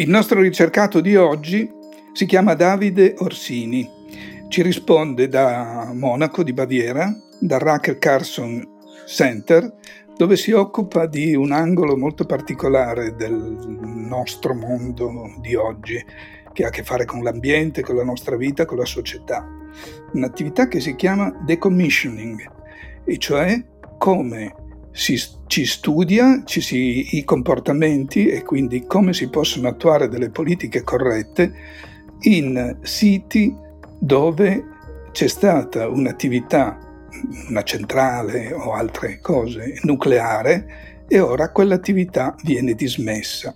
[0.00, 1.68] Il nostro ricercato di oggi
[2.12, 3.90] si chiama Davide Orsini.
[4.46, 8.64] Ci risponde da Monaco di Baviera, dal Racker Carson
[9.08, 9.74] Center,
[10.16, 16.00] dove si occupa di un angolo molto particolare del nostro mondo di oggi,
[16.52, 19.44] che ha a che fare con l'ambiente, con la nostra vita, con la società.
[20.12, 22.48] Un'attività che si chiama decommissioning,
[23.04, 23.60] e cioè
[23.98, 24.54] come
[24.98, 30.82] si, ci studia ci si, i comportamenti e quindi come si possono attuare delle politiche
[30.82, 31.54] corrette
[32.22, 33.56] in siti
[33.96, 34.64] dove
[35.12, 36.76] c'è stata un'attività,
[37.48, 43.52] una centrale o altre cose, nucleare e ora quell'attività viene dismessa.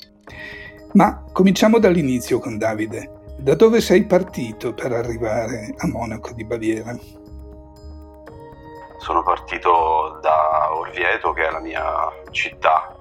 [0.92, 3.20] Ma cominciamo dall'inizio con Davide.
[3.38, 6.96] Da dove sei partito per arrivare a Monaco di Baviera?
[8.98, 10.51] Sono partito da
[10.92, 12.94] Orvieto, che è la mia città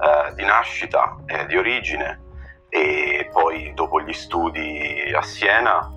[0.00, 2.24] eh, di nascita e di origine,
[2.68, 5.88] e poi dopo gli studi a Siena,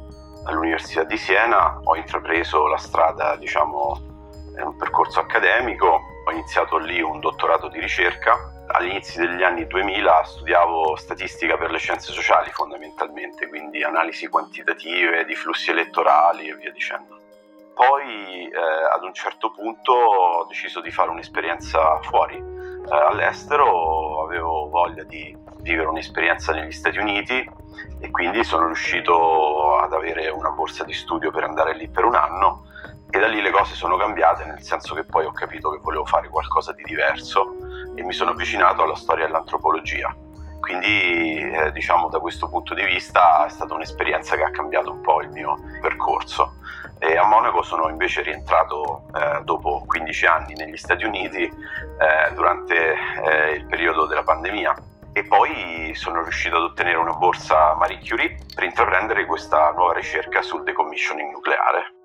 [0.45, 3.99] all'Università di Siena, ho intrapreso la strada, diciamo,
[4.59, 8.65] un percorso accademico, ho iniziato lì un dottorato di ricerca.
[8.67, 15.33] All'inizio degli anni 2000 studiavo statistica per le scienze sociali fondamentalmente, quindi analisi quantitative di
[15.33, 17.18] flussi elettorali e via dicendo
[17.73, 24.69] poi eh, ad un certo punto ho deciso di fare un'esperienza fuori, eh, all'estero, avevo
[24.69, 27.49] voglia di vivere un'esperienza negli Stati Uniti
[27.99, 32.15] e quindi sono riuscito ad avere una borsa di studio per andare lì per un
[32.15, 32.63] anno
[33.11, 36.05] e da lì le cose sono cambiate, nel senso che poi ho capito che volevo
[36.05, 37.55] fare qualcosa di diverso
[37.95, 40.15] e mi sono avvicinato alla storia dell'antropologia.
[40.59, 45.01] Quindi eh, diciamo da questo punto di vista è stata un'esperienza che ha cambiato un
[45.01, 46.55] po' il mio percorso.
[46.99, 52.93] E a Monaco sono invece rientrato eh, dopo 15 anni negli Stati Uniti eh, durante
[53.23, 54.75] eh, il periodo della pandemia
[55.13, 60.41] e poi sono riuscito ad ottenere una borsa Marie Curie per intraprendere questa nuova ricerca
[60.41, 61.98] sul decommissioning nucleare.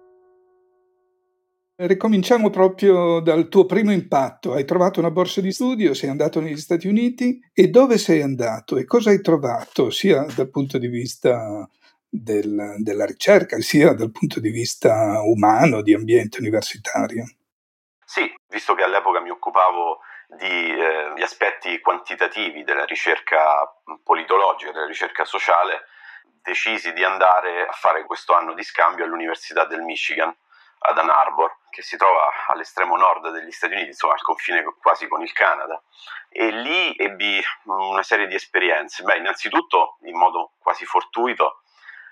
[1.76, 4.52] Ricominciamo proprio dal tuo primo impatto.
[4.52, 8.76] Hai trovato una borsa di studio, sei andato negli Stati Uniti e dove sei andato
[8.76, 11.68] e cosa hai trovato sia dal punto di vista
[12.08, 17.24] del, della ricerca, sia dal punto di vista umano, di ambiente universitario.
[18.04, 19.98] Sì, visto che all'epoca mi occupavo
[20.38, 23.42] di, eh, aspetti quantitativi della ricerca
[24.04, 25.86] politologica, della ricerca sociale,
[26.40, 30.32] decisi di andare a fare questo anno di scambio all'Università del Michigan
[30.86, 35.08] ad Ann Arbor, che si trova all'estremo nord degli Stati Uniti, insomma al confine quasi
[35.08, 35.82] con il Canada.
[36.28, 39.02] E lì ebbi una serie di esperienze.
[39.02, 41.62] Beh, innanzitutto, in modo quasi fortuito,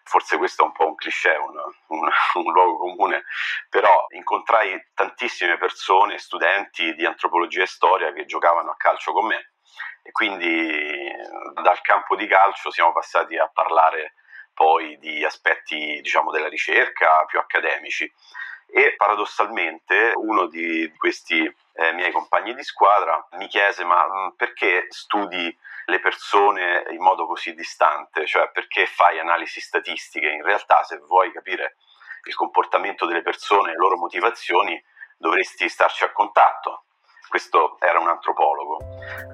[0.05, 1.57] forse questo è un po' un cliché, un,
[1.89, 3.25] un, un, luogo comune,
[3.69, 9.53] però incontrai tantissime persone, studenti di antropologia e storia che giocavano a calcio con me
[10.03, 11.13] e quindi
[11.63, 14.15] dal campo di calcio siamo passati a parlare
[14.53, 18.13] poi di aspetti diciamo della ricerca più accademici
[18.75, 24.87] e paradossalmente uno di questi eh, miei compagni di squadra mi chiese ma mm, perché
[24.89, 25.55] studi
[25.87, 31.31] le persone in modo così distante, cioè perché fai analisi statistiche, in realtà se vuoi
[31.33, 31.77] capire
[32.25, 34.81] il comportamento delle persone, le loro motivazioni,
[35.19, 36.85] dovresti starci a contatto.
[37.29, 38.79] Questo era un antropologo.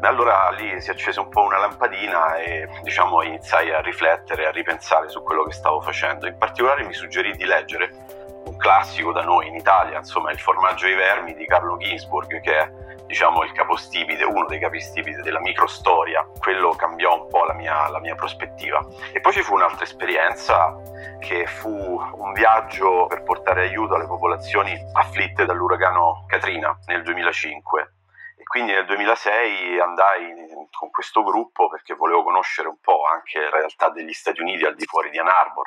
[0.02, 5.08] Allora lì si accese un po' una lampadina e diciamo iniziai a riflettere, a ripensare
[5.08, 6.26] su quello che stavo facendo.
[6.26, 8.17] In particolare mi suggerì di leggere
[8.58, 12.70] classico da noi in Italia, insomma Il formaggio ai vermi di Carlo Ginsburg, che è
[13.06, 18.00] diciamo il capostipite, uno dei capostipiti della microstoria, quello cambiò un po' la mia, la
[18.00, 18.86] mia prospettiva.
[19.12, 20.76] E poi ci fu un'altra esperienza
[21.18, 27.92] che fu un viaggio per portare aiuto alle popolazioni afflitte dall'uragano Katrina nel 2005
[28.36, 30.34] e quindi nel 2006 andai
[30.70, 34.76] con questo gruppo perché volevo conoscere un po' anche la realtà degli Stati Uniti al
[34.76, 35.66] di fuori di Ann Arbor.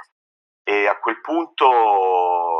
[0.63, 1.65] E a quel punto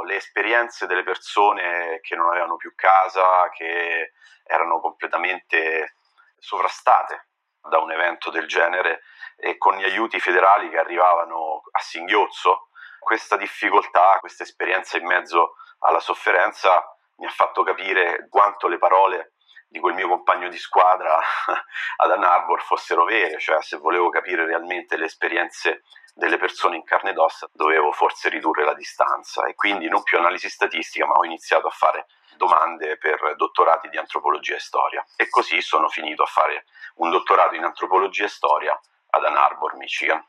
[0.03, 4.13] le esperienze delle persone che non avevano più casa, che
[4.44, 5.95] erano completamente
[6.38, 7.30] sovrastate
[7.62, 9.01] da un evento del genere
[9.38, 12.69] e con gli aiuti federali che arrivavano a singhiozzo,
[13.00, 16.83] questa difficoltà, questa esperienza in mezzo alla sofferenza
[17.18, 19.33] mi ha fatto capire quanto le parole
[19.68, 21.18] di quel mio compagno di squadra
[21.97, 26.83] ad Ann Arbor fossero vere, cioè se volevo capire realmente le esperienze delle persone in
[26.83, 31.15] carne ed ossa dovevo forse ridurre la distanza e quindi non più analisi statistica ma
[31.15, 32.05] ho iniziato a fare
[32.37, 36.65] domande per dottorati di antropologia e storia e così sono finito a fare
[36.95, 38.79] un dottorato in antropologia e storia
[39.11, 40.23] ad Ann Arbor, Michigan.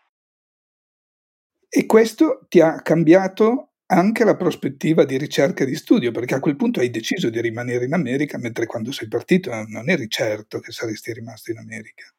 [1.69, 6.40] E questo ti ha cambiato anche la prospettiva di ricerca e di studio, perché a
[6.40, 10.61] quel punto hai deciso di rimanere in America, mentre quando sei partito non eri certo
[10.61, 12.12] che saresti rimasto in America.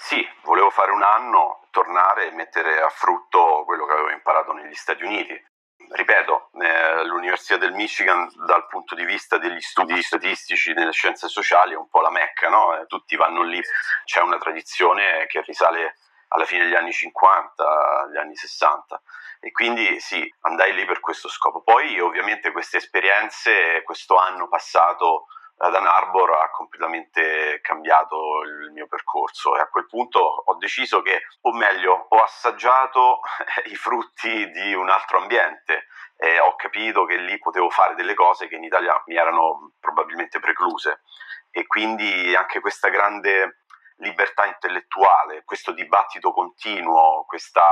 [0.00, 4.74] Sì, volevo fare un anno, tornare e mettere a frutto quello che avevo imparato negli
[4.74, 5.50] Stati Uniti.
[5.90, 11.72] Ripeto, eh, l'Università del Michigan dal punto di vista degli studi statistici nelle scienze sociali
[11.72, 12.78] è un po' la mecca, no?
[12.78, 13.60] Eh, tutti vanno lì,
[14.04, 15.96] c'è una tradizione che risale
[16.28, 19.02] alla fine degli anni 50, agli anni 60
[19.40, 21.62] e quindi sì, andai lì per questo scopo.
[21.62, 25.26] Poi ovviamente queste esperienze, questo anno passato
[25.58, 31.02] ad Ann Arbor ha completamente cambiato il mio percorso e a quel punto ho deciso
[31.02, 33.20] che, o meglio, ho assaggiato
[33.70, 38.48] i frutti di un altro ambiente e ho capito che lì potevo fare delle cose
[38.48, 41.02] che in Italia mi erano probabilmente precluse
[41.50, 43.62] e quindi anche questa grande
[43.96, 47.62] libertà intellettuale, questo dibattito continuo, questa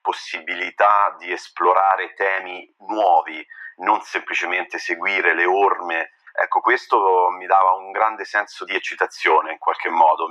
[0.00, 3.44] possibilità di esplorare temi nuovi,
[3.76, 6.10] non semplicemente seguire le orme.
[6.36, 6.98] Ecco, questo
[7.38, 10.30] mi dava un grande senso di eccitazione in qualche modo.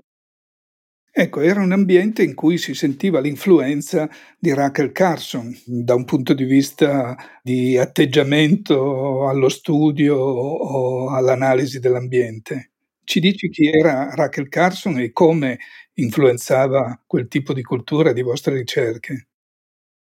[1.15, 6.33] Ecco, era un ambiente in cui si sentiva l'influenza di Rachel Carson da un punto
[6.33, 12.71] di vista di atteggiamento allo studio o all'analisi dell'ambiente.
[13.03, 15.59] Ci dici chi era Rachel Carson e come
[15.95, 19.27] influenzava quel tipo di cultura di vostre ricerche?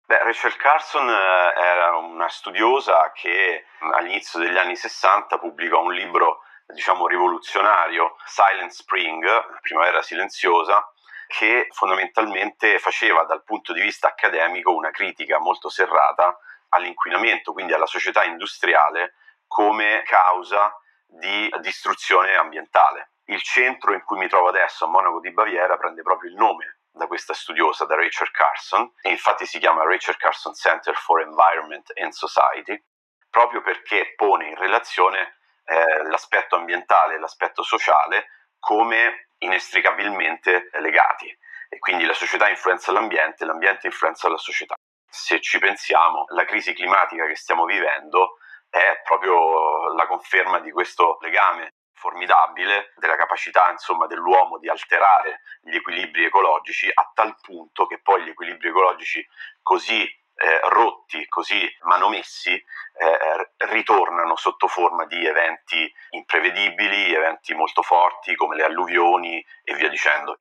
[0.08, 6.44] Beh, Rachel Carson eh, era una studiosa che all'inizio degli anni 60 pubblicò un libro,
[6.66, 10.90] diciamo, rivoluzionario, Silent Spring, Primavera Silenziosa,
[11.26, 16.38] che fondamentalmente faceva dal punto di vista accademico una critica molto serrata
[16.70, 19.12] all'inquinamento, quindi alla società industriale,
[19.46, 20.74] come causa
[21.04, 23.10] di distruzione ambientale.
[23.24, 26.77] Il centro in cui mi trovo adesso, a Monaco di Baviera, prende proprio il nome
[26.90, 31.92] da questa studiosa, da Rachel Carson, e infatti si chiama Rachel Carson Center for Environment
[31.96, 32.82] and Society,
[33.30, 41.26] proprio perché pone in relazione eh, l'aspetto ambientale e l'aspetto sociale come inestricabilmente legati.
[41.68, 44.74] E quindi la società influenza l'ambiente, l'ambiente influenza la società.
[45.10, 48.38] Se ci pensiamo, la crisi climatica che stiamo vivendo
[48.70, 55.74] è proprio la conferma di questo legame formidabile della capacità insomma, dell'uomo di alterare gli
[55.74, 59.26] equilibri ecologici a tal punto che poi gli equilibri ecologici
[59.62, 68.36] così eh, rotti, così manomessi, eh, ritornano sotto forma di eventi imprevedibili, eventi molto forti
[68.36, 70.38] come le alluvioni e via dicendo.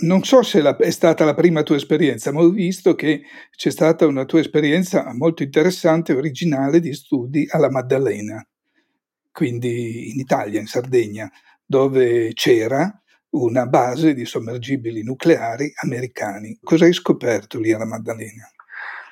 [0.00, 3.70] Non so se la, è stata la prima tua esperienza, ma ho visto che c'è
[3.70, 8.44] stata una tua esperienza molto interessante, originale di studi alla Maddalena,
[9.38, 11.30] quindi in Italia, in Sardegna,
[11.64, 12.90] dove c'era
[13.30, 16.58] una base di sommergibili nucleari americani.
[16.60, 18.50] Cosa hai scoperto lì alla Maddalena?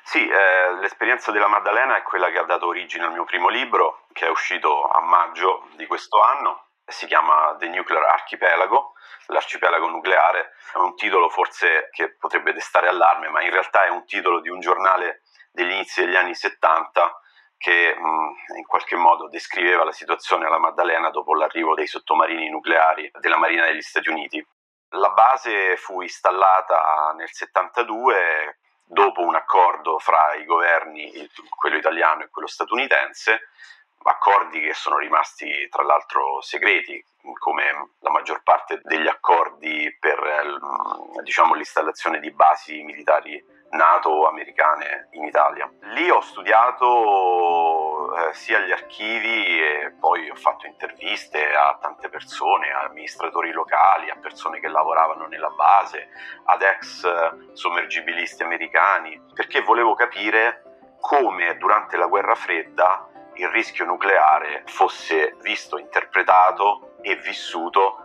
[0.03, 4.07] Sì, eh, l'esperienza della Maddalena è quella che ha dato origine al mio primo libro,
[4.11, 8.95] che è uscito a maggio di questo anno, si chiama The Nuclear Archipelago,
[9.27, 14.05] l'arcipelago nucleare, è un titolo forse che potrebbe destare allarme, ma in realtà è un
[14.05, 15.21] titolo di un giornale
[15.53, 17.21] degli inizi degli anni 70
[17.57, 23.11] che mh, in qualche modo descriveva la situazione alla Maddalena dopo l'arrivo dei sottomarini nucleari
[23.19, 24.45] della Marina degli Stati Uniti.
[24.91, 31.11] La base fu installata nel 72 dopo un accordo fra i governi,
[31.55, 33.49] quello italiano e quello statunitense,
[34.03, 37.03] accordi che sono rimasti tra l'altro segreti,
[37.39, 40.17] come la maggior parte degli accordi per
[41.23, 45.69] diciamo, l'installazione di basi militari NATO americane in Italia.
[45.93, 52.71] Lì ho studiato eh, sia gli archivi e poi ho fatto interviste a tante persone,
[52.71, 56.09] a amministratori locali, a persone che lavoravano nella base,
[56.45, 60.63] ad ex sommergibilisti americani, perché volevo capire
[60.99, 67.96] come durante la guerra fredda il rischio nucleare fosse visto, interpretato e vissuto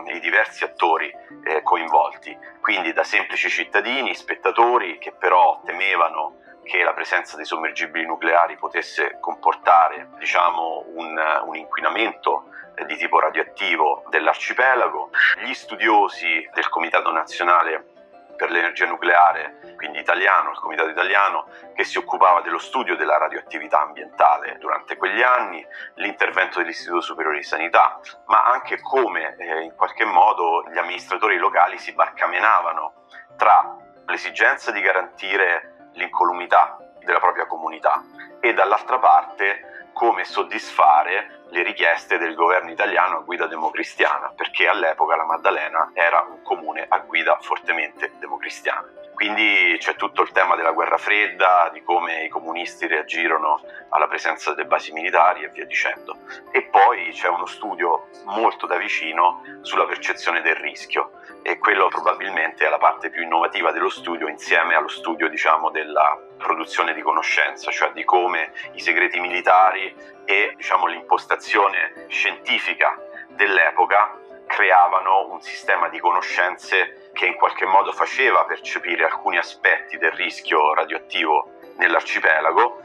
[0.00, 1.12] mm, diversi attori
[1.44, 8.06] eh, coinvolti, quindi da semplici cittadini, spettatori che però temevano che la presenza di sommergibili
[8.06, 12.44] nucleari potesse comportare diciamo, un, un inquinamento
[12.74, 15.10] eh, di tipo radioattivo dell'arcipelago,
[15.44, 17.91] gli studiosi del Comitato Nazionale
[18.36, 23.82] per l'Energia Nucleare, quindi italiano, il Comitato Italiano, che si occupava dello studio della radioattività
[23.82, 30.04] ambientale durante quegli anni, l'intervento dell'Istituto Superiore di Sanità, ma anche come eh, in qualche
[30.04, 38.02] modo gli amministratori locali si barcamenavano tra l'esigenza di garantire l'incolumità della propria comunità
[38.40, 45.16] e dall'altra parte come soddisfare le richieste del governo italiano a guida democristiana, perché all'epoca
[45.16, 48.91] la Maddalena era un comune a guida fortemente democristiana.
[49.22, 53.60] Quindi c'è tutto il tema della guerra fredda, di come i comunisti reagirono
[53.90, 56.16] alla presenza delle basi militari e via dicendo.
[56.50, 62.66] E poi c'è uno studio molto da vicino sulla percezione del rischio e quello probabilmente
[62.66, 67.70] è la parte più innovativa dello studio insieme allo studio diciamo della produzione di conoscenza,
[67.70, 72.98] cioè di come i segreti militari e diciamo, l'impostazione scientifica
[73.28, 80.12] dell'epoca creavano un sistema di conoscenze che in qualche modo faceva percepire alcuni aspetti del
[80.12, 82.80] rischio radioattivo nell'arcipelago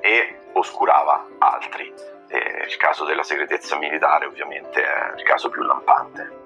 [0.00, 1.92] e oscurava altri.
[2.28, 6.38] E il caso della segretezza militare ovviamente è il caso più lampante.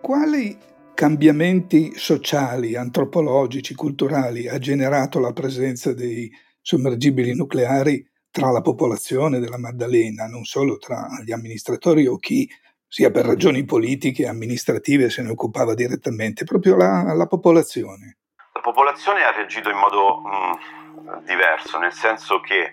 [0.00, 0.58] Quali
[0.94, 9.58] cambiamenti sociali, antropologici, culturali ha generato la presenza dei sommergibili nucleari tra la popolazione della
[9.58, 12.48] Maddalena, non solo tra gli amministratori o chi
[12.94, 18.18] sia per ragioni politiche amministrative se ne occupava direttamente, proprio la, la popolazione.
[18.52, 20.30] La popolazione ha reagito in modo mh,
[21.00, 22.72] mm, diverso, nel senso che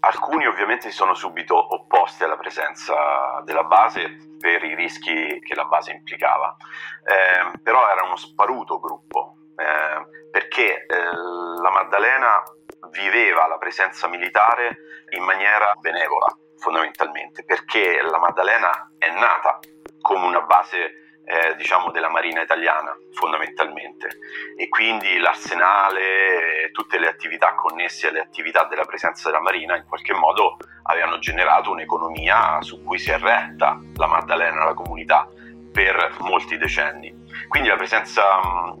[0.00, 5.64] alcuni ovviamente si sono subito opposti alla presenza della base per i rischi che la
[5.64, 6.54] base implicava,
[7.02, 12.42] eh, però era uno sparuto gruppo, eh, perché eh, la Maddalena
[12.90, 14.76] viveva la presenza militare
[15.16, 19.60] in maniera benevola fondamentalmente, perché la Maddalena è nata
[20.00, 24.08] come una base eh, diciamo della Marina italiana fondamentalmente
[24.56, 29.86] e quindi l'arsenale e tutte le attività connesse alle attività della presenza della Marina in
[29.86, 35.26] qualche modo avevano generato un'economia su cui si è retta la Maddalena, la comunità
[35.72, 37.12] per molti decenni.
[37.48, 38.22] Quindi la presenza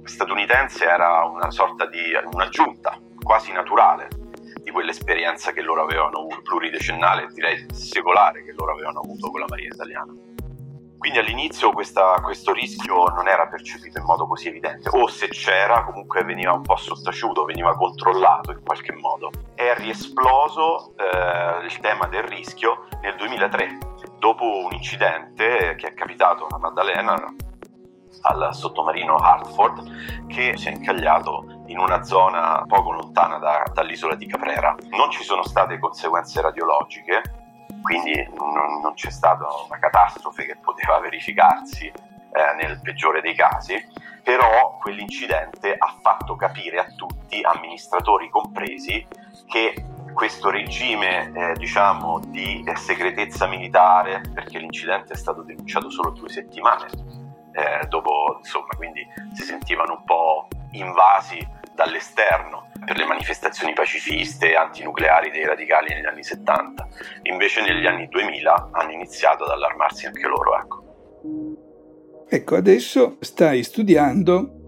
[0.04, 4.23] statunitense era una sorta di un'aggiunta quasi naturale
[4.64, 9.46] di quell'esperienza che loro avevano avuto, pluridecennale, direi secolare, che loro avevano avuto con la
[9.48, 10.12] Marina italiana.
[11.04, 15.84] Quindi all'inizio questa, questo rischio non era percepito in modo così evidente, o se c'era
[15.84, 19.30] comunque veniva un po' sottaciuto, veniva controllato in qualche modo.
[19.54, 23.78] È riesploso eh, il tema del rischio nel 2003,
[24.18, 27.34] dopo un incidente che è capitato a Maddalena,
[28.22, 34.26] al sottomarino Hartford, che si è incagliato in una zona poco lontana da, dall'isola di
[34.26, 34.74] Caprera.
[34.90, 37.22] Non ci sono state conseguenze radiologiche,
[37.82, 43.76] quindi non, non c'è stata una catastrofe che poteva verificarsi eh, nel peggiore dei casi,
[44.22, 49.06] però quell'incidente ha fatto capire a tutti, amministratori compresi,
[49.46, 56.10] che questo regime eh, diciamo di eh, segretezza militare, perché l'incidente è stato denunciato solo
[56.10, 56.86] due settimane
[57.52, 64.56] eh, dopo, insomma, quindi si sentivano un po' invasi dall'esterno per le manifestazioni pacifiste e
[64.56, 66.88] antinucleari dei radicali negli anni 70.
[67.22, 70.56] Invece negli anni 2000 hanno iniziato ad allarmarsi anche loro.
[70.58, 74.60] Ecco, ecco adesso stai studiando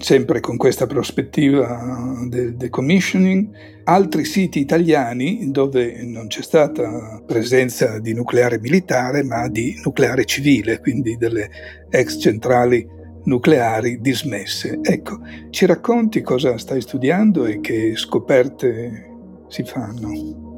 [0.00, 1.78] sempre con questa prospettiva
[2.26, 9.78] del decommissioning, altri siti italiani dove non c'è stata presenza di nucleare militare ma di
[9.84, 14.80] nucleare civile, quindi delle ex centrali nucleari dismesse.
[14.82, 15.18] Ecco,
[15.50, 19.10] ci racconti cosa stai studiando e che scoperte
[19.48, 20.50] si fanno?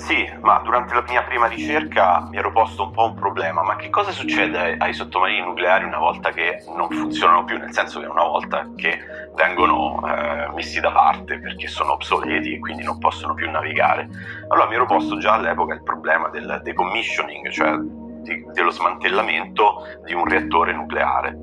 [0.00, 3.76] Sì, ma durante la mia prima ricerca mi ero posto un po' un problema, ma
[3.76, 8.06] che cosa succede ai sottomarini nucleari una volta che non funzionano più, nel senso che
[8.06, 8.98] una volta che
[9.36, 14.08] vengono eh, messi da parte perché sono obsoleti e quindi non possono più navigare?
[14.48, 17.78] Allora mi ero posto già all'epoca il problema del decommissioning, cioè
[18.22, 21.36] di, dello smantellamento di un reattore nucleare.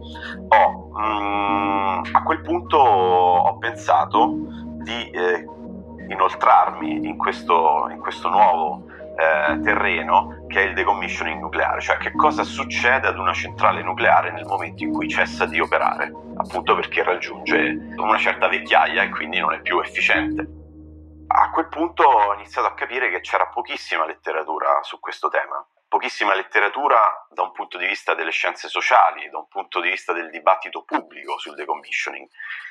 [0.50, 4.36] Ho, mm, a quel punto ho pensato
[4.84, 5.46] di eh,
[6.10, 8.86] inoltrarmi in questo, in questo nuovo
[9.18, 14.32] eh, terreno che è il decommissioning nucleare, cioè che cosa succede ad una centrale nucleare
[14.32, 19.40] nel momento in cui cessa di operare, appunto perché raggiunge una certa vecchiaia e quindi
[19.40, 20.48] non è più efficiente.
[21.30, 26.36] A quel punto ho iniziato a capire che c'era pochissima letteratura su questo tema, pochissima
[26.36, 30.30] letteratura da un punto di vista delle scienze sociali, da un punto di vista del
[30.30, 32.28] dibattito pubblico sul decommissioning.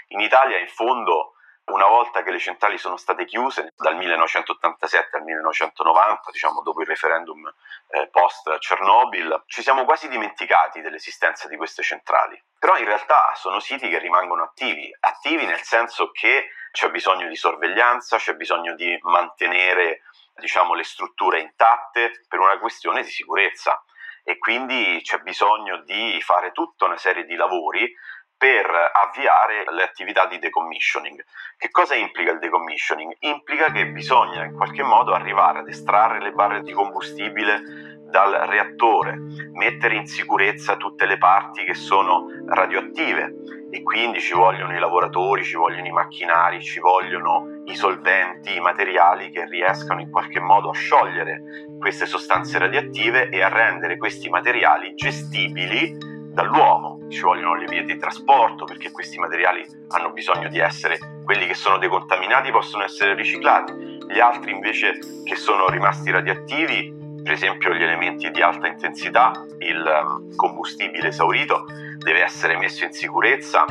[0.08, 1.32] In Italia in fondo
[1.66, 6.86] una volta che le centrali sono state chiuse dal 1987 al 1990, diciamo dopo il
[6.86, 7.52] referendum
[7.88, 12.40] eh, post Chernobyl, ci siamo quasi dimenticati dell'esistenza di queste centrali.
[12.58, 17.36] Però in realtà sono siti che rimangono attivi, attivi nel senso che c'è bisogno di
[17.36, 20.02] sorveglianza, c'è bisogno di mantenere
[20.38, 23.82] diciamo, le strutture intatte per una questione di sicurezza
[24.22, 27.92] e quindi c'è bisogno di fare tutta una serie di lavori
[28.36, 31.24] per avviare le attività di decommissioning.
[31.56, 33.16] Che cosa implica il decommissioning?
[33.20, 39.16] Implica che bisogna in qualche modo arrivare ad estrarre le barre di combustibile dal reattore,
[39.52, 43.34] mettere in sicurezza tutte le parti che sono radioattive
[43.70, 48.60] e quindi ci vogliono i lavoratori, ci vogliono i macchinari, ci vogliono i solventi, i
[48.60, 54.28] materiali che riescano in qualche modo a sciogliere queste sostanze radioattive e a rendere questi
[54.28, 55.96] materiali gestibili
[56.32, 57.08] dall'uomo.
[57.08, 61.54] Ci vogliono le vie di trasporto perché questi materiali hanno bisogno di essere quelli che
[61.54, 67.82] sono decontaminati possono essere riciclati, gli altri invece che sono rimasti radioattivi, per esempio gli
[67.82, 71.64] elementi di alta intensità, il um, combustibile esaurito
[71.98, 73.64] deve essere messo in sicurezza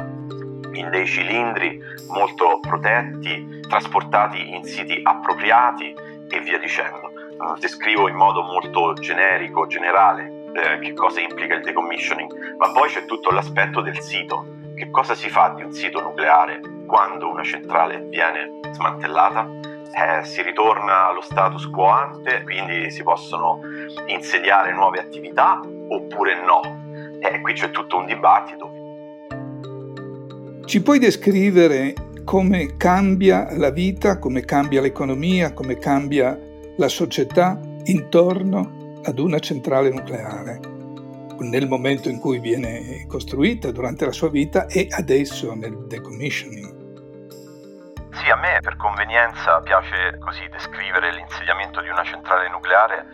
[0.78, 1.80] in dei cilindri
[2.10, 5.96] molto protetti, trasportati in siti appropriati
[6.30, 7.12] e via dicendo.
[7.60, 13.06] Descrivo in modo molto generico, generale, eh, che cosa implica il decommissioning, ma poi c'è
[13.06, 14.54] tutto l'aspetto del sito.
[14.76, 19.48] Che cosa si fa di un sito nucleare quando una centrale viene smantellata?
[19.98, 23.60] Eh, si ritorna allo status quo ante, quindi si possono
[24.08, 26.62] insediare nuove attività oppure no.
[27.22, 28.85] E eh, qui c'è tutto un dibattito.
[30.66, 31.94] Ci puoi descrivere
[32.26, 36.36] come cambia la vita, come cambia l'economia, come cambia
[36.78, 40.60] la società intorno ad una centrale nucleare
[41.38, 46.74] nel momento in cui viene costruita, durante la sua vita e adesso nel decommissioning.
[48.14, 53.06] Sì, a me per convenienza piace così descrivere l'insediamento di una centrale nucleare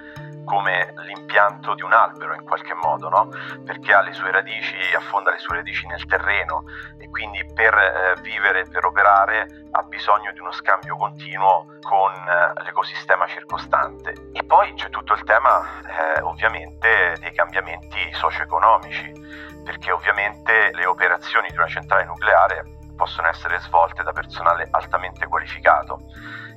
[0.51, 3.29] come l'impianto di un albero in qualche modo, no?
[3.63, 6.65] perché ha le sue radici, affonda le sue radici nel terreno
[6.99, 12.63] e quindi per eh, vivere, per operare ha bisogno di uno scambio continuo con eh,
[12.63, 14.31] l'ecosistema circostante.
[14.33, 19.09] E poi c'è tutto il tema eh, ovviamente dei cambiamenti socio-economici,
[19.63, 22.65] perché ovviamente le operazioni di una centrale nucleare
[22.97, 25.97] possono essere svolte da personale altamente qualificato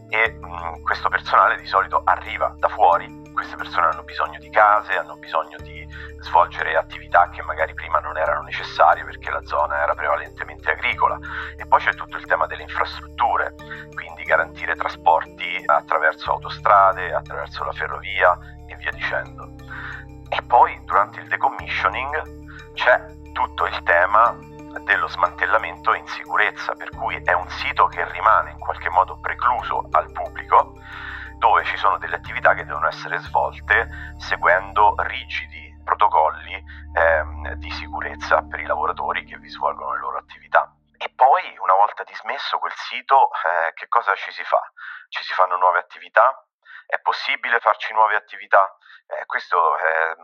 [0.08, 4.48] e mh, mm, questo personale di solito arriva da fuori queste persone hanno bisogno di
[4.48, 5.86] case, hanno bisogno di
[6.20, 11.18] svolgere attività che magari prima non erano necessarie perché la zona era prevalentemente agricola.
[11.56, 13.54] E poi c'è tutto il tema delle infrastrutture,
[13.94, 19.50] quindi garantire trasporti attraverso autostrade, attraverso la ferrovia e via dicendo.
[20.30, 24.36] E poi durante il decommissioning c'è tutto il tema
[24.84, 29.86] dello smantellamento in sicurezza, per cui è un sito che rimane in qualche modo precluso
[29.92, 30.74] al pubblico
[31.44, 36.56] dove ci sono delle attività che devono essere svolte seguendo rigidi protocolli
[36.94, 40.74] ehm, di sicurezza per i lavoratori che vi svolgono le loro attività.
[40.96, 44.72] E poi, una volta dismesso quel sito, eh, che cosa ci si fa?
[45.10, 46.32] Ci si fanno nuove attività?
[46.86, 48.64] È possibile farci nuove attività?
[49.06, 50.14] Eh, questo è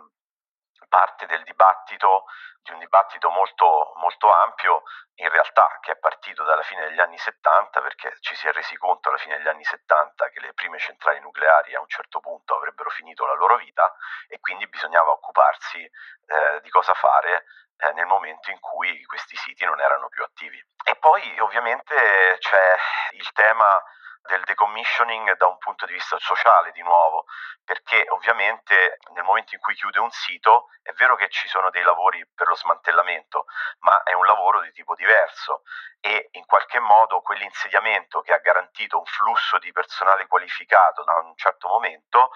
[0.91, 2.25] parte del dibattito,
[2.63, 4.83] di un dibattito molto, molto ampio,
[5.15, 8.77] in realtà che è partito dalla fine degli anni 70 perché ci si è resi
[8.77, 12.57] conto alla fine degli anni 70 che le prime centrali nucleari a un certo punto
[12.57, 13.95] avrebbero finito la loro vita
[14.29, 17.45] e quindi bisognava occuparsi eh, di cosa fare
[17.79, 20.63] eh, nel momento in cui questi siti non erano più attivi.
[20.85, 22.77] E poi ovviamente c'è
[23.13, 23.83] il tema
[24.23, 27.25] del decommissioning da un punto di vista sociale di nuovo,
[27.65, 31.83] perché ovviamente nel momento in cui chiude un sito è vero che ci sono dei
[31.83, 33.47] lavori per lo smantellamento,
[33.81, 35.63] ma è un lavoro di tipo diverso
[36.01, 41.37] e in qualche modo quell'insediamento che ha garantito un flusso di personale qualificato da un
[41.37, 42.31] certo momento,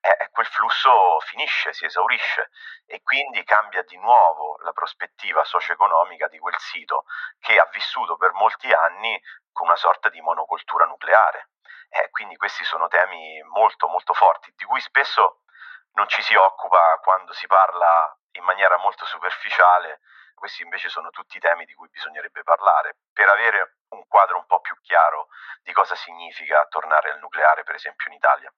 [0.00, 2.50] eh, quel flusso finisce, si esaurisce
[2.86, 7.04] e quindi cambia di nuovo la prospettiva socio-economica di quel sito
[7.38, 9.20] che ha vissuto per molti anni
[9.52, 11.50] con una sorta di monocoltura nucleare.
[11.90, 15.42] Eh, quindi questi sono temi molto molto forti, di cui spesso
[15.92, 20.00] non ci si occupa quando si parla in maniera molto superficiale,
[20.34, 24.60] questi invece sono tutti temi di cui bisognerebbe parlare per avere un quadro un po'
[24.60, 25.28] più chiaro
[25.62, 28.50] di cosa significa tornare al nucleare, per esempio in Italia.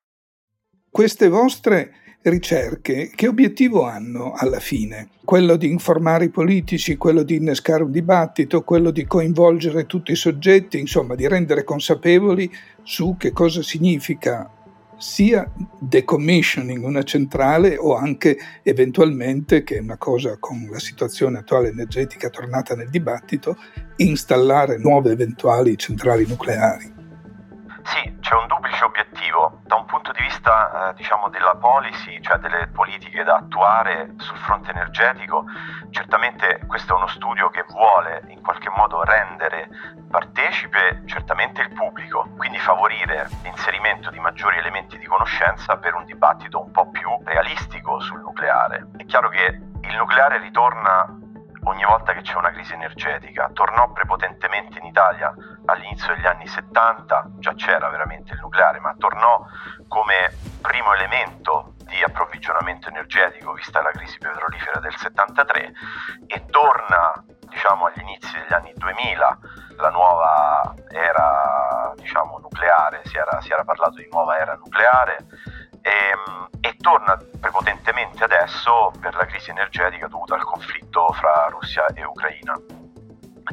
[0.92, 5.08] Queste vostre ricerche che obiettivo hanno alla fine?
[5.24, 10.16] Quello di informare i politici, quello di innescare un dibattito, quello di coinvolgere tutti i
[10.16, 12.52] soggetti, insomma di rendere consapevoli
[12.82, 14.50] su che cosa significa
[14.98, 21.68] sia decommissioning una centrale o anche eventualmente, che è una cosa con la situazione attuale
[21.68, 23.56] energetica tornata nel dibattito,
[23.96, 27.01] installare nuove eventuali centrali nucleari.
[27.84, 29.60] Sì, c'è un duplice obiettivo.
[29.64, 34.36] Da un punto di vista eh, diciamo della policy, cioè delle politiche da attuare sul
[34.38, 35.44] fronte energetico,
[35.90, 39.68] certamente questo è uno studio che vuole in qualche modo rendere
[40.10, 46.60] partecipe certamente il pubblico, quindi favorire l'inserimento di maggiori elementi di conoscenza per un dibattito
[46.60, 48.90] un po' più realistico sul nucleare.
[48.96, 51.18] È chiaro che il nucleare ritorna
[51.64, 53.50] ogni volta che c'è una crisi energetica.
[53.52, 55.34] Tornò prepotentemente in Italia
[55.66, 59.44] all'inizio degli anni 70, già c'era veramente il nucleare, ma tornò
[59.88, 65.72] come primo elemento di approvvigionamento energetico vista la crisi petrolifera del 73
[66.26, 69.38] e torna diciamo agli inizi degli anni 2000
[69.76, 75.26] la nuova era diciamo nucleare, si era, si era parlato di nuova era nucleare
[75.82, 81.86] e, ehm, e torna prepotentemente adesso per la crisi energetica dovuta al conflitto fra Russia
[81.86, 82.54] e Ucraina.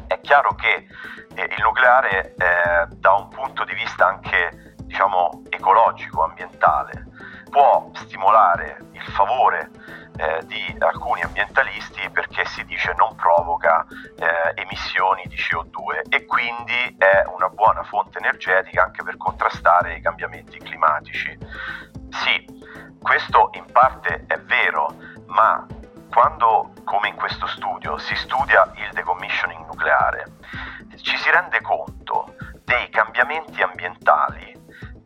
[0.08, 0.88] È chiaro che
[1.36, 7.08] eh, il nucleare eh, da un punto di vista anche diciamo, ecologico, ambientale,
[7.50, 9.70] può stimolare il favore
[10.18, 13.86] eh, di alcuni ambientalisti perché si dice non provoca
[14.18, 20.02] eh, emissioni di CO2 e quindi è una buona fonte energetica anche per contrastare i
[20.02, 21.38] cambiamenti climatici.
[22.12, 22.46] Sì,
[23.02, 24.94] questo in parte è vero,
[25.28, 25.66] ma
[26.12, 30.26] quando, come in questo studio, si studia il decommissioning nucleare,
[31.02, 34.58] ci si rende conto dei cambiamenti ambientali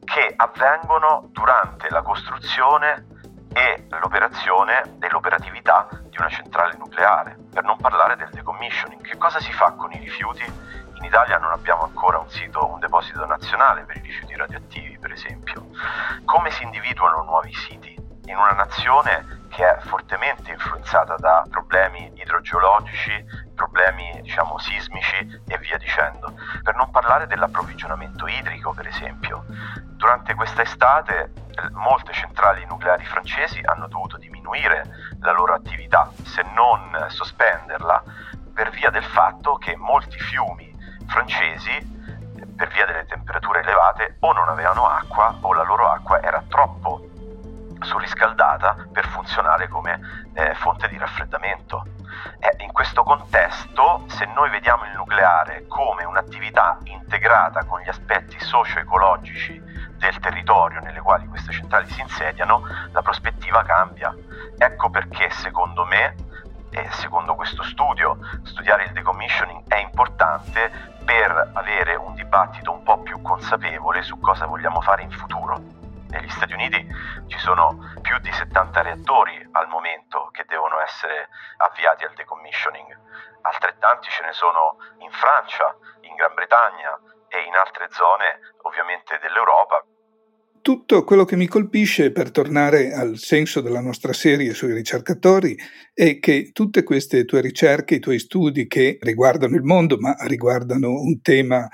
[0.04, 3.06] che avvengono durante la costruzione
[3.54, 9.02] e l'operazione dell'operatività di una centrale nucleare, per non parlare del decommissioning.
[9.02, 10.44] Che cosa si fa con i rifiuti?
[11.04, 15.12] In Italia non abbiamo ancora un sito, un deposito nazionale per i rifiuti radioattivi, per
[15.12, 15.68] esempio.
[16.24, 17.94] Come si individuano nuovi siti?
[18.28, 23.22] In una nazione che è fortemente influenzata da problemi idrogeologici,
[23.54, 26.36] problemi diciamo sismici e via dicendo.
[26.64, 29.44] Per non parlare dell'approvvigionamento idrico, per esempio.
[29.84, 31.34] Durante questa estate
[31.74, 34.86] molte centrali nucleari francesi hanno dovuto diminuire
[35.20, 38.04] la loro attività, se non sospenderla,
[38.54, 40.73] per via del fatto che molti fiumi
[41.08, 41.92] francesi
[42.56, 47.10] per via delle temperature elevate o non avevano acqua o la loro acqua era troppo
[47.84, 50.00] surriscaldata per funzionare come
[50.34, 51.86] eh, fonte di raffreddamento.
[52.40, 58.40] E in questo contesto, se noi vediamo il nucleare come un'attività integrata con gli aspetti
[58.40, 59.62] socio-ecologici
[59.98, 64.14] del territorio nelle quali queste centrali si insediano, la prospettiva cambia.
[64.58, 66.16] Ecco perché secondo me
[66.70, 73.02] e secondo questo studio studiare il decommissioning è importante per avere un dibattito un po'
[73.02, 75.62] più consapevole su cosa vogliamo fare in futuro.
[76.10, 76.88] Negli Stati Uniti
[77.28, 82.98] ci sono più di 70 reattori al momento che devono essere avviati al decommissioning,
[83.42, 89.84] altrettanti ce ne sono in Francia, in Gran Bretagna e in altre zone ovviamente dell'Europa
[90.64, 95.58] tutto quello che mi colpisce, per tornare al senso della nostra serie sui ricercatori,
[95.94, 101.02] è che tutte queste tue ricerche, i tuoi studi che riguardano il mondo, ma riguardano
[101.02, 101.68] un tema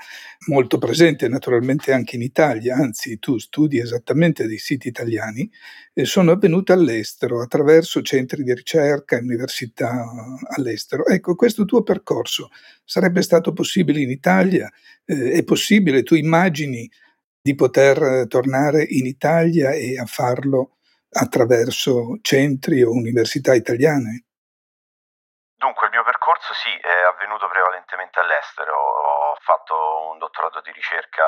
[0.48, 5.48] molto presente naturalmente anche in Italia, anzi tu studi esattamente dei siti italiani,
[5.94, 10.04] eh, sono avvenute all'estero attraverso centri di ricerca e università
[10.56, 11.06] all'estero.
[11.06, 12.48] Ecco, questo tuo percorso
[12.84, 14.68] sarebbe stato possibile in Italia?
[15.04, 16.02] Eh, è possibile?
[16.02, 16.90] Tu immagini
[17.42, 20.76] di poter eh, tornare in Italia e a farlo
[21.10, 24.26] attraverso centri o università italiane?
[25.60, 28.72] Dunque, il mio percorso sì, è avvenuto prevalentemente all'estero.
[28.72, 31.24] Ho fatto un dottorato di ricerca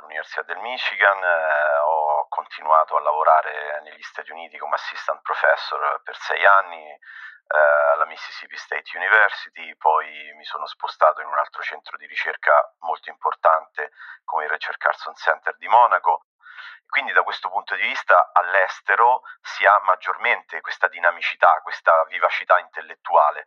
[0.00, 6.16] all'Università del Michigan, eh, ho continuato a lavorare negli Stati Uniti come assistant professor per
[6.16, 6.88] sei anni,
[7.50, 13.10] alla Mississippi State University, poi mi sono spostato in un altro centro di ricerca molto
[13.10, 13.92] importante
[14.24, 16.26] come il Richard Carson Center di Monaco.
[16.86, 23.46] Quindi da questo punto di vista all'estero si ha maggiormente questa dinamicità, questa vivacità intellettuale.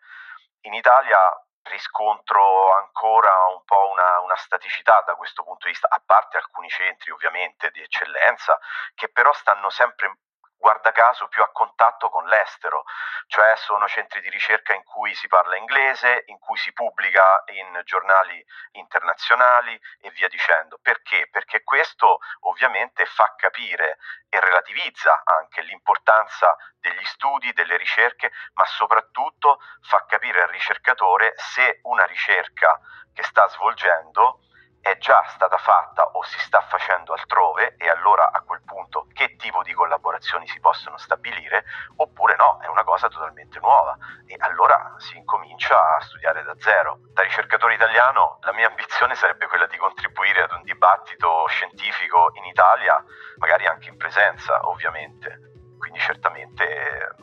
[0.61, 1.19] In Italia
[1.63, 6.69] riscontro ancora un po' una, una, staticità da questo punto di vista, a parte alcuni
[6.69, 8.59] centri ovviamente di eccellenza,
[8.95, 10.17] che però stanno sempre
[10.63, 12.85] guarda caso più a contatto con l'estero,
[13.27, 17.81] cioè sono centri di ricerca in cui si parla inglese, in cui si pubblica in
[17.83, 20.79] giornali internazionali e via dicendo.
[20.81, 21.27] Perché?
[21.29, 23.97] Perché questo ovviamente fa capire
[24.29, 31.81] e relativizza anche l'importanza degli studi, delle ricerche, ma soprattutto fa capire al ricercatore se
[31.83, 32.79] una ricerca
[33.13, 34.39] che sta svolgendo
[34.83, 39.37] è già stata fatta o si sta facendo altrove e allora a quel punto che
[39.37, 41.63] tipo di collaborazioni si possono stabilire
[41.95, 46.99] oppure no, è una cosa totalmente nuova e allora si incomincia a studiare da zero.
[47.13, 52.43] Da ricercatore italiano la mia ambizione sarebbe quella di contribuire ad un dibattito scientifico in
[52.43, 53.01] Italia,
[53.37, 55.39] magari anche in presenza ovviamente,
[55.79, 57.15] quindi certamente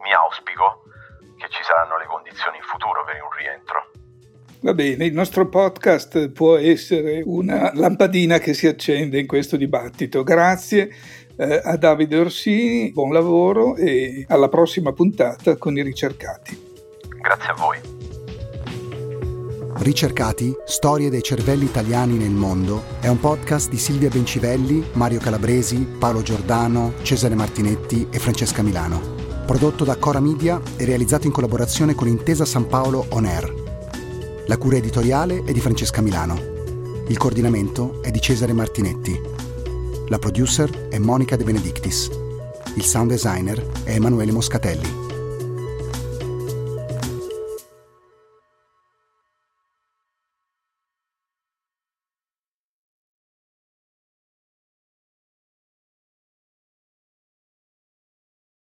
[0.00, 0.82] mi auspico
[1.38, 3.90] che ci saranno le condizioni in futuro per un rientro.
[4.60, 10.24] Va bene, il nostro podcast può essere una lampadina che si accende in questo dibattito.
[10.24, 10.90] Grazie
[11.36, 16.58] eh, a Davide Orsini, buon lavoro e alla prossima puntata con i ricercati.
[17.20, 17.78] Grazie a voi.
[19.80, 25.86] Ricercati, storie dei cervelli italiani nel mondo è un podcast di Silvia Bencivelli, Mario Calabresi,
[26.00, 29.14] Paolo Giordano, Cesare Martinetti e Francesca Milano.
[29.46, 33.57] Prodotto da Cora Media e realizzato in collaborazione con Intesa San Paolo On Air.
[34.48, 36.40] La cura editoriale è di Francesca Milano.
[37.08, 39.20] Il coordinamento è di Cesare Martinetti.
[40.08, 42.10] La producer è Monica De Benedictis.
[42.74, 45.07] Il sound designer è Emanuele Moscatelli.